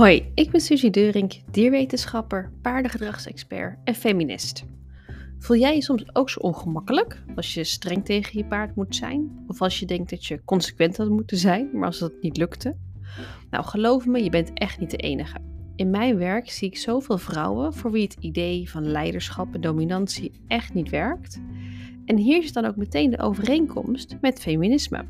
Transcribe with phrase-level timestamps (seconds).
[0.00, 4.64] Hoi, ik ben Suzy Deurink, dierwetenschapper, paardengedragsexpert en feminist.
[5.38, 9.44] Voel jij je soms ook zo ongemakkelijk als je streng tegen je paard moet zijn?
[9.46, 12.76] Of als je denkt dat je consequent had moeten zijn, maar als dat niet lukte?
[13.50, 15.38] Nou, geloof me, je bent echt niet de enige.
[15.76, 20.32] In mijn werk zie ik zoveel vrouwen voor wie het idee van leiderschap en dominantie
[20.46, 21.40] echt niet werkt.
[22.04, 25.04] En hier is dan ook meteen de overeenkomst met feminisme.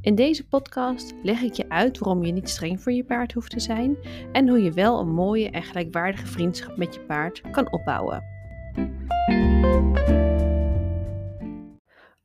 [0.00, 3.50] In deze podcast leg ik je uit waarom je niet streng voor je paard hoeft
[3.50, 3.96] te zijn
[4.32, 8.24] en hoe je wel een mooie en gelijkwaardige vriendschap met je paard kan opbouwen.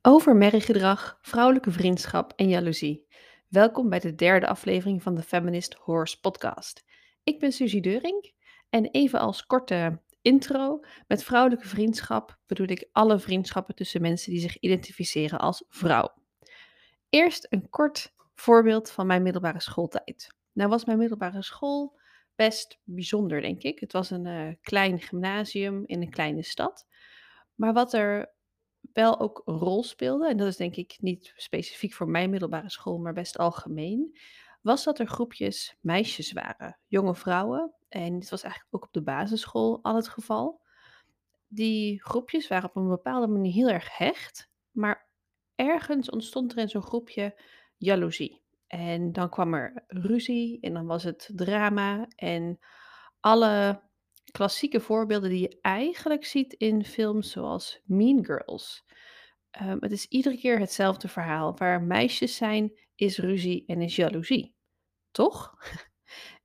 [0.02, 3.06] Over merriegedrag, vrouwelijke vriendschap en jaloezie.
[3.48, 6.84] Welkom bij de derde aflevering van de Feminist Horse podcast.
[7.22, 8.32] Ik ben Suzy Deuring
[8.70, 14.40] en even als korte intro, met vrouwelijke vriendschap bedoel ik alle vriendschappen tussen mensen die
[14.40, 16.22] zich identificeren als vrouw.
[17.14, 20.34] Eerst een kort voorbeeld van mijn middelbare schooltijd.
[20.52, 21.98] Nou was mijn middelbare school
[22.34, 23.80] best bijzonder, denk ik.
[23.80, 26.86] Het was een uh, klein gymnasium in een kleine stad.
[27.54, 28.32] Maar wat er
[28.92, 32.70] wel ook een rol speelde, en dat is denk ik niet specifiek voor mijn middelbare
[32.70, 34.18] school, maar best algemeen,
[34.62, 37.72] was dat er groepjes meisjes waren, jonge vrouwen.
[37.88, 40.60] En dit was eigenlijk ook op de basisschool al het geval.
[41.48, 45.12] Die groepjes waren op een bepaalde manier heel erg hecht, maar
[45.54, 47.40] ergens ontstond er in zo'n groepje
[47.76, 48.42] jaloezie.
[48.66, 52.58] En dan kwam er ruzie en dan was het drama en
[53.20, 53.82] alle
[54.30, 58.84] klassieke voorbeelden die je eigenlijk ziet in films zoals Mean Girls.
[59.62, 61.56] Um, het is iedere keer hetzelfde verhaal.
[61.56, 64.54] Waar meisjes zijn, is ruzie en is jaloezie.
[65.10, 65.54] Toch?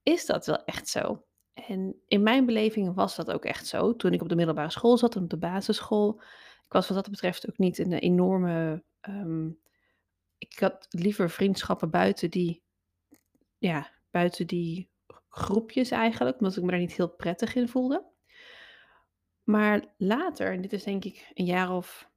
[0.04, 1.24] Is dat wel echt zo?
[1.54, 3.96] En in mijn beleving was dat ook echt zo.
[3.96, 6.22] Toen ik op de middelbare school zat en op de basisschool.
[6.66, 9.60] Ik was wat dat betreft ook niet een enorme um,
[10.38, 12.64] ik had liever vriendschappen buiten die,
[13.58, 14.90] ja, buiten die
[15.30, 18.08] groepjes eigenlijk, omdat ik me daar niet heel prettig in voelde.
[19.44, 22.12] Maar later, en dit is denk ik een jaar of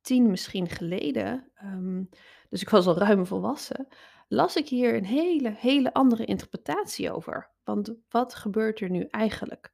[0.00, 2.08] tien misschien geleden, um,
[2.48, 3.88] dus ik was al ruim volwassen,
[4.28, 7.50] las ik hier een hele, hele andere interpretatie over.
[7.64, 9.72] Want wat gebeurt er nu eigenlijk?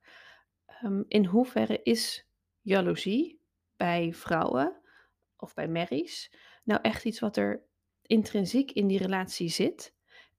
[0.85, 2.29] Um, in hoeverre is
[2.61, 3.41] jaloezie
[3.77, 4.78] bij vrouwen
[5.43, 6.33] of bij merries
[6.65, 7.63] nou echt iets wat er
[8.03, 9.95] intrinsiek in die relatie zit?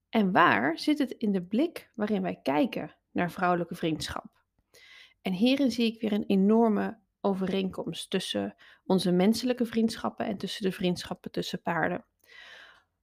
[0.09, 4.25] En waar zit het in de blik waarin wij kijken naar vrouwelijke vriendschap?
[5.21, 8.55] En hierin zie ik weer een enorme overeenkomst tussen
[8.85, 12.05] onze menselijke vriendschappen en tussen de vriendschappen tussen paarden.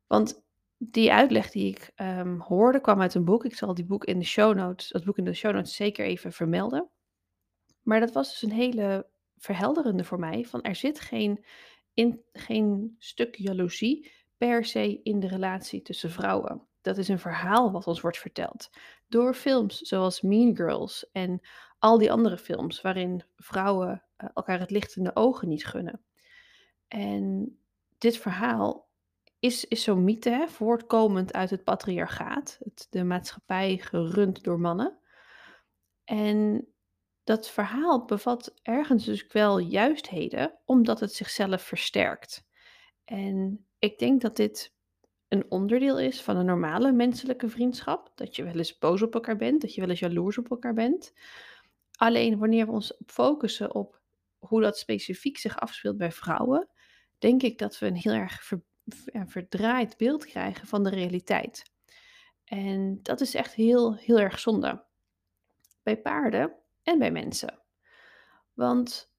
[0.06, 0.44] Want
[0.78, 3.44] die uitleg die ik um, hoorde kwam uit een boek.
[3.44, 6.06] Ik zal die boek in de show notes, dat boek in de show notes zeker
[6.06, 6.90] even vermelden.
[7.82, 10.44] Maar dat was dus een hele verhelderende voor mij.
[10.44, 11.44] Van er zit geen
[11.96, 16.66] in, geen stuk jaloezie per se in de relatie tussen vrouwen.
[16.80, 18.70] Dat is een verhaal wat ons wordt verteld
[19.08, 21.40] door films zoals Mean Girls en
[21.78, 26.04] al die andere films waarin vrouwen uh, elkaar het licht in de ogen niet gunnen.
[26.88, 27.56] En
[27.98, 28.88] dit verhaal
[29.38, 34.98] is, is zo'n mythe, hè, voortkomend uit het patriarchaat, het, de maatschappij gerund door mannen.
[36.04, 36.66] En
[37.26, 42.46] dat verhaal bevat ergens dus wel juistheden, omdat het zichzelf versterkt.
[43.04, 44.74] En ik denk dat dit
[45.28, 48.12] een onderdeel is van een normale menselijke vriendschap.
[48.14, 50.74] Dat je wel eens boos op elkaar bent, dat je wel eens jaloers op elkaar
[50.74, 51.12] bent.
[51.92, 54.00] Alleen wanneer we ons focussen op
[54.38, 56.68] hoe dat specifiek zich afspeelt bij vrouwen,
[57.18, 58.52] denk ik dat we een heel erg
[59.26, 61.70] verdraaid beeld krijgen van de realiteit.
[62.44, 64.84] En dat is echt heel, heel erg zonde.
[65.82, 67.62] Bij paarden en bij mensen.
[68.52, 69.12] Want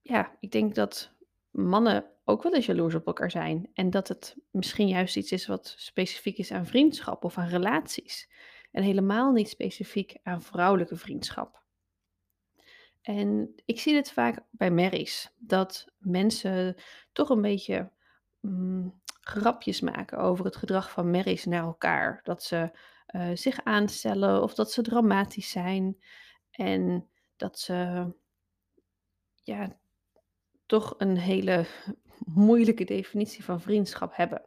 [0.00, 1.14] ja, ik denk dat
[1.50, 3.70] mannen ook wel eens jaloers op elkaar zijn.
[3.74, 8.30] En dat het misschien juist iets is wat specifiek is aan vriendschap of aan relaties.
[8.70, 11.62] En helemaal niet specifiek aan vrouwelijke vriendschap.
[13.02, 15.30] En ik zie dit vaak bij merries.
[15.36, 16.76] Dat mensen
[17.12, 17.90] toch een beetje
[18.40, 22.20] mm, grapjes maken over het gedrag van merries naar elkaar.
[22.22, 22.70] Dat ze
[23.08, 25.96] uh, zich aanstellen of dat ze dramatisch zijn.
[26.50, 27.08] En
[27.42, 28.06] dat ze
[29.34, 29.78] ja,
[30.66, 31.66] toch een hele
[32.46, 34.42] moeilijke definitie van vriendschap hebben.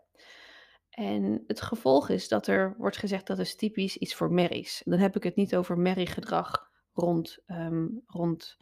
[0.89, 4.81] En het gevolg is dat er wordt gezegd dat is typisch iets voor merries.
[4.85, 8.57] Dan heb ik het niet over merriegedrag rond, um, rond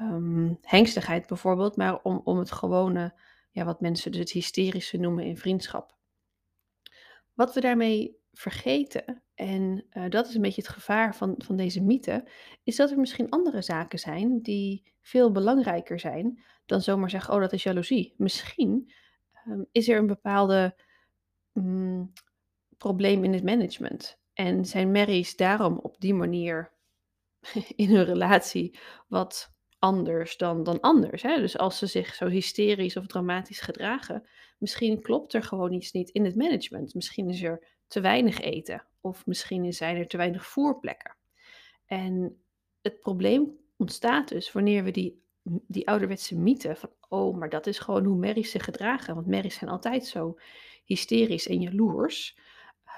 [0.00, 3.20] um, hengstigheid bijvoorbeeld, maar om, om het gewone,
[3.50, 5.96] ja, wat mensen dus het hysterische noemen in vriendschap.
[7.34, 11.82] Wat we daarmee vergeten, en uh, dat is een beetje het gevaar van, van deze
[11.82, 12.28] mythe,
[12.62, 17.40] is dat er misschien andere zaken zijn die veel belangrijker zijn dan zomaar zeggen, oh
[17.40, 18.14] dat is jaloezie.
[18.16, 18.92] Misschien
[19.48, 20.76] um, is er een bepaalde
[21.52, 22.12] um,
[22.78, 24.18] probleem in het management.
[24.32, 26.72] En zijn merries daarom op die manier
[27.76, 28.78] in hun relatie
[29.08, 31.22] wat anders dan, dan anders.
[31.22, 31.40] Hè?
[31.40, 34.28] Dus als ze zich zo hysterisch of dramatisch gedragen,
[34.58, 36.94] misschien klopt er gewoon iets niet in het management.
[36.94, 41.16] Misschien is er te weinig eten of misschien zijn er te weinig voerplekken.
[41.86, 42.42] En
[42.82, 47.78] het probleem ontstaat dus wanneer we die, die ouderwetse mythe van, oh, maar dat is
[47.78, 50.38] gewoon hoe merries zich gedragen, want merries zijn altijd zo
[50.84, 52.38] hysterisch en jaloers.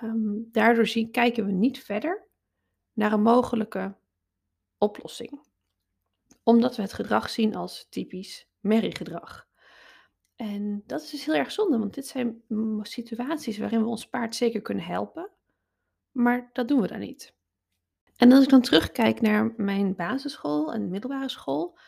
[0.02, 2.26] Um, daardoor zien, kijken we niet verder
[2.92, 3.96] naar een mogelijke
[4.78, 5.40] oplossing.
[6.42, 9.45] Omdat we het gedrag zien als typisch merriegedrag.
[10.36, 12.42] En dat is dus heel erg zonde, want dit zijn
[12.82, 15.30] situaties waarin we ons paard zeker kunnen helpen,
[16.10, 17.34] maar dat doen we dan niet.
[18.16, 21.78] En als ik dan terugkijk naar mijn basisschool en middelbare school,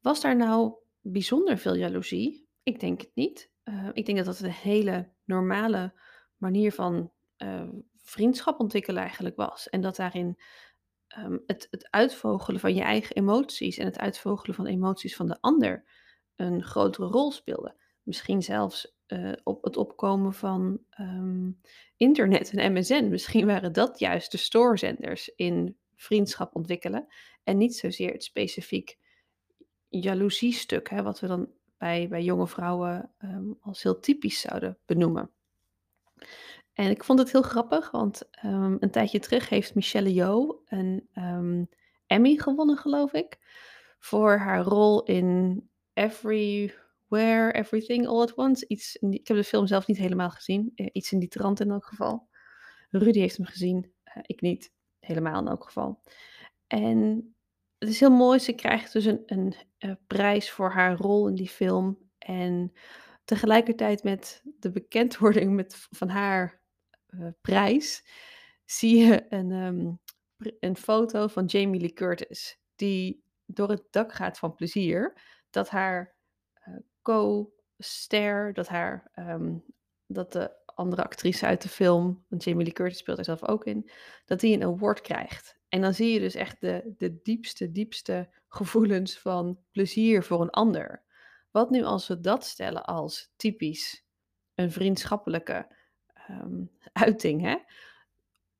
[0.00, 2.48] was daar nou bijzonder veel jaloezie?
[2.62, 3.50] Ik denk het niet.
[3.64, 5.92] Uh, ik denk dat dat een hele normale
[6.36, 9.68] manier van uh, vriendschap ontwikkelen eigenlijk was.
[9.68, 10.38] En dat daarin
[11.18, 15.40] um, het, het uitvogelen van je eigen emoties en het uitvogelen van emoties van de
[15.40, 15.84] ander
[16.36, 17.74] een grotere rol speelde.
[18.08, 21.60] Misschien zelfs uh, op het opkomen van um,
[21.96, 23.08] internet en MSN.
[23.08, 27.06] Misschien waren dat juist de stoorzenders in vriendschap ontwikkelen.
[27.44, 28.98] En niet zozeer het specifiek
[29.88, 35.30] jaloeziestuk, hè, wat we dan bij, bij jonge vrouwen um, als heel typisch zouden benoemen.
[36.72, 41.68] En ik vond het heel grappig, want um, een tijdje terug heeft Michelle Yeoh een
[42.06, 43.38] Emmy gewonnen, geloof ik,
[43.98, 45.62] voor haar rol in
[47.08, 48.64] Everywhere, Everything, All at Once.
[48.66, 51.84] Ik heb de film zelf niet helemaal gezien, uh, iets in die trant in elk
[51.84, 52.28] geval.
[52.90, 56.02] Rudy heeft hem gezien, uh, ik niet, helemaal in elk geval.
[56.66, 57.34] En
[57.78, 61.34] het is heel mooi, ze krijgt dus een, een, uh, prijs voor haar rol in
[61.34, 61.98] die film.
[62.18, 62.72] En
[63.24, 66.62] tegelijkertijd met de bekendwording met, van haar
[67.40, 68.04] prijs,
[68.64, 70.00] zie je een, um,
[70.60, 75.20] een foto van Jamie Lee Curtis, die door het dak gaat van plezier,
[75.50, 76.17] dat haar
[77.08, 79.64] co-ster, dat, haar, um,
[80.06, 83.64] dat de andere actrice uit de film, want Jamie Lee Curtis speelt er zelf ook
[83.64, 83.90] in,
[84.24, 85.58] dat die een award krijgt.
[85.68, 90.50] En dan zie je dus echt de, de diepste, diepste gevoelens van plezier voor een
[90.50, 91.02] ander.
[91.50, 94.04] Wat nu als we dat stellen als typisch
[94.54, 95.74] een vriendschappelijke
[96.30, 97.40] um, uiting?
[97.40, 97.56] Hè?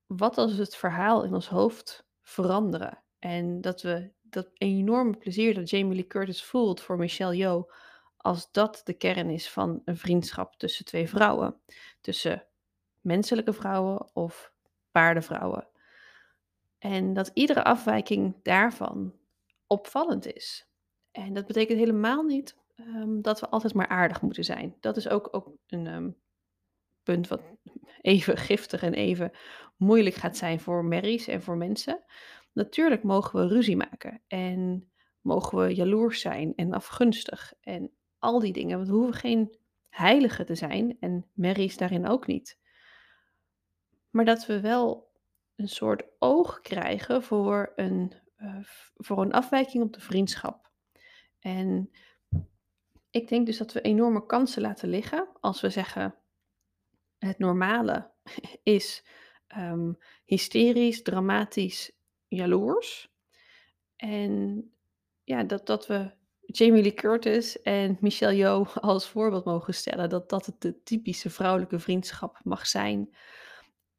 [0.06, 3.02] Wat als we het verhaal in ons hoofd veranderen?
[3.18, 7.70] En dat we dat enorme plezier dat Jamie Lee Curtis voelt voor Michelle Yeoh,
[8.18, 11.60] als dat de kern is van een vriendschap tussen twee vrouwen.
[12.00, 12.46] Tussen
[13.00, 14.52] menselijke vrouwen of
[14.90, 15.68] paardenvrouwen.
[16.78, 19.14] En dat iedere afwijking daarvan
[19.66, 20.68] opvallend is.
[21.10, 24.76] En dat betekent helemaal niet um, dat we altijd maar aardig moeten zijn.
[24.80, 26.16] Dat is ook, ook een um,
[27.02, 27.42] punt wat
[28.00, 29.30] even giftig en even
[29.76, 32.04] moeilijk gaat zijn voor merries en voor mensen.
[32.52, 38.52] Natuurlijk mogen we ruzie maken en mogen we jaloers zijn en afgunstig en al die
[38.52, 38.76] dingen.
[38.76, 42.58] Want we hoeven geen heilige te zijn en merries daarin ook niet.
[44.10, 45.12] Maar dat we wel
[45.56, 48.58] een soort oog krijgen voor een, uh,
[48.94, 50.70] voor een afwijking op de vriendschap.
[51.38, 51.90] En
[53.10, 56.14] ik denk dus dat we enorme kansen laten liggen als we zeggen:
[57.18, 58.10] het normale
[58.62, 59.04] is
[59.56, 61.92] um, hysterisch, dramatisch,
[62.28, 63.12] jaloers.
[63.96, 64.64] En
[65.24, 66.12] ja, dat, dat we
[66.52, 70.08] Jamie Lee Curtis en Michelle Yeoh als voorbeeld mogen stellen.
[70.08, 73.14] Dat dat het de typische vrouwelijke vriendschap mag zijn.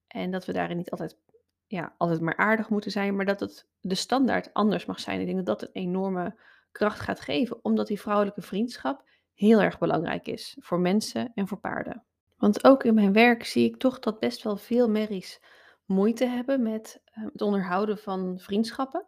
[0.07, 1.17] En dat we daarin niet altijd,
[1.67, 5.19] ja, altijd maar aardig moeten zijn, maar dat het de standaard anders mag zijn.
[5.19, 6.35] Ik denk dat dat een enorme
[6.71, 11.59] kracht gaat geven, omdat die vrouwelijke vriendschap heel erg belangrijk is voor mensen en voor
[11.59, 12.03] paarden.
[12.37, 15.41] Want ook in mijn werk zie ik toch dat best wel veel merries
[15.85, 19.05] moeite hebben met uh, het onderhouden van vriendschappen.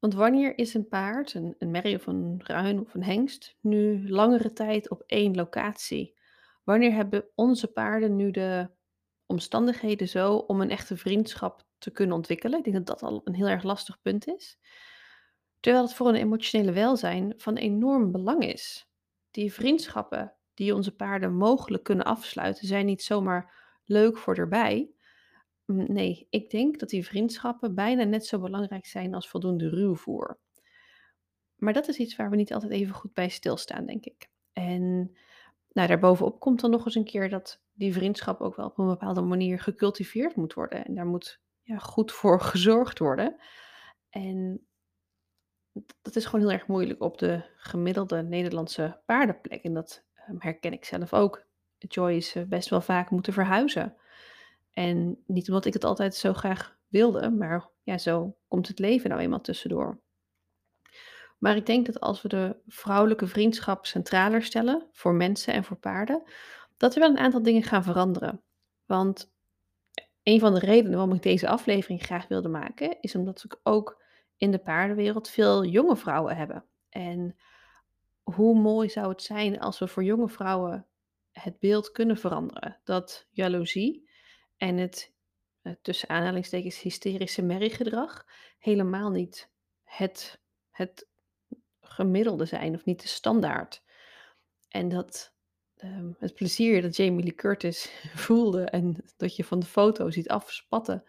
[0.00, 4.10] Want wanneer is een paard, een, een merrie of een ruin of een hengst, nu
[4.10, 6.18] langere tijd op één locatie?
[6.64, 8.70] Wanneer hebben onze paarden nu de
[9.26, 12.58] omstandigheden zo om een echte vriendschap te kunnen ontwikkelen?
[12.58, 14.58] Ik denk dat dat al een heel erg lastig punt is.
[15.60, 18.90] Terwijl het voor een emotionele welzijn van enorm belang is.
[19.30, 23.54] Die vriendschappen die onze paarden mogelijk kunnen afsluiten, zijn niet zomaar
[23.84, 24.90] leuk voor erbij.
[25.76, 30.38] Nee, ik denk dat die vriendschappen bijna net zo belangrijk zijn als voldoende ruwvoer.
[31.56, 34.28] Maar dat is iets waar we niet altijd even goed bij stilstaan, denk ik.
[34.52, 35.16] En
[35.72, 38.86] nou, daarbovenop komt dan nog eens een keer dat die vriendschap ook wel op een
[38.86, 40.84] bepaalde manier gecultiveerd moet worden.
[40.84, 43.36] En daar moet ja, goed voor gezorgd worden.
[44.10, 44.66] En
[46.02, 49.62] dat is gewoon heel erg moeilijk op de gemiddelde Nederlandse paardenplek.
[49.62, 51.48] En dat um, herken ik zelf ook.
[51.78, 53.96] Joy is best wel vaak moeten verhuizen.
[54.80, 59.10] En niet omdat ik het altijd zo graag wilde, maar ja, zo komt het leven
[59.10, 60.00] nou eenmaal tussendoor.
[61.38, 65.76] Maar ik denk dat als we de vrouwelijke vriendschap centraler stellen voor mensen en voor
[65.76, 66.22] paarden,
[66.76, 68.42] dat er wel een aantal dingen gaan veranderen.
[68.86, 69.32] Want
[70.22, 74.02] een van de redenen waarom ik deze aflevering graag wilde maken, is omdat ik ook
[74.36, 76.64] in de paardenwereld veel jonge vrouwen hebben.
[76.88, 77.36] En
[78.22, 80.86] hoe mooi zou het zijn als we voor jonge vrouwen
[81.32, 82.80] het beeld kunnen veranderen.
[82.84, 84.08] Dat jaloezie
[84.60, 85.12] en het
[85.62, 88.26] uh, tussen aanhalingstekens hysterische merriegedrag
[88.58, 89.50] helemaal niet
[89.82, 90.40] het,
[90.70, 91.08] het
[91.80, 93.82] gemiddelde zijn of niet de standaard.
[94.68, 95.32] En dat
[95.76, 97.90] um, het plezier dat Jamie Lee Curtis
[98.26, 101.04] voelde en dat je van de foto ziet afspatten,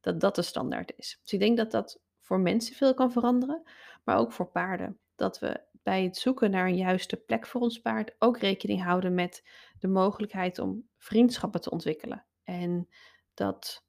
[0.00, 1.18] dat dat de standaard is.
[1.22, 3.62] Dus ik denk dat dat voor mensen veel kan veranderen,
[4.04, 4.98] maar ook voor paarden.
[5.14, 9.14] Dat we bij het zoeken naar een juiste plek voor ons paard ook rekening houden
[9.14, 9.48] met
[9.78, 12.26] de mogelijkheid om vriendschappen te ontwikkelen.
[12.46, 12.88] En
[13.34, 13.86] dat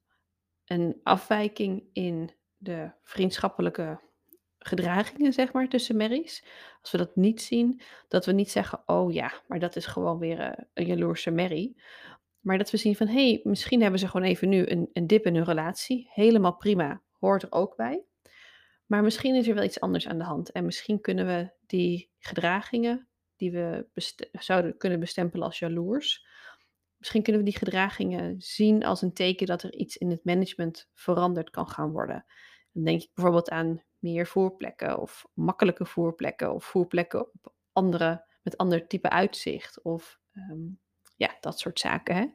[0.64, 4.00] een afwijking in de vriendschappelijke
[4.58, 6.44] gedragingen, zeg maar, tussen merries.
[6.80, 10.18] Als we dat niet zien, dat we niet zeggen, oh ja, maar dat is gewoon
[10.18, 11.82] weer uh, een jaloerse merrie.
[12.40, 15.06] Maar dat we zien van, hé, hey, misschien hebben ze gewoon even nu een, een
[15.06, 16.10] dip in hun relatie.
[16.12, 18.04] Helemaal prima, hoort er ook bij.
[18.86, 20.50] Maar misschien is er wel iets anders aan de hand.
[20.52, 23.86] En misschien kunnen we die gedragingen die we
[24.32, 26.26] zouden kunnen bestempelen als jaloers,
[26.98, 30.88] misschien kunnen we die gedragingen zien als een teken dat er iets in het management
[30.94, 32.24] veranderd kan gaan worden.
[32.72, 38.56] Dan denk ik bijvoorbeeld aan meer voerplekken of makkelijke voerplekken of voerplekken op andere, met
[38.56, 40.66] ander type uitzicht of ehm,
[41.16, 42.16] ja, dat soort zaken.
[42.16, 42.26] Hè?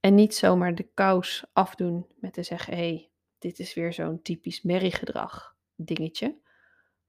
[0.00, 4.22] En niet zomaar de kous afdoen met te zeggen, hé, hey, dit is weer zo'n
[4.22, 6.36] typisch merriegedrag dingetje.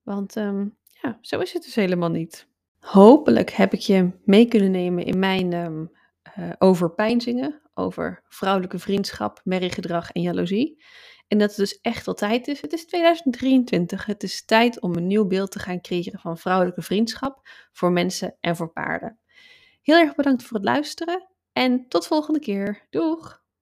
[0.01, 2.47] Want um, ja, zo is het dus helemaal niet.
[2.79, 5.96] Hopelijk heb ik je mee kunnen nemen in mijn um,
[6.39, 10.83] uh, overpeinzingen over vrouwelijke vriendschap, merriegedrag en jaloezie.
[11.27, 12.61] En dat het dus echt al tijd is.
[12.61, 14.05] Het is 2023.
[14.05, 18.37] Het is tijd om een nieuw beeld te gaan creëren van vrouwelijke vriendschap voor mensen
[18.39, 19.19] en voor paarden.
[19.81, 22.87] Heel erg bedankt voor het luisteren en tot volgende keer.
[22.89, 23.45] Doeg!